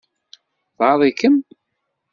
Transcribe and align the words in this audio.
Tɣaḍ-ikem? 0.77 1.35